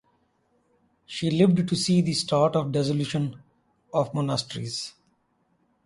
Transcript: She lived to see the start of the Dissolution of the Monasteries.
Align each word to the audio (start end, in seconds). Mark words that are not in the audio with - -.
She 1.05 1.29
lived 1.29 1.69
to 1.69 1.75
see 1.75 2.01
the 2.01 2.13
start 2.15 2.55
of 2.55 2.73
the 2.73 2.79
Dissolution 2.79 3.39
of 3.93 4.07
the 4.09 4.15
Monasteries. 4.15 4.95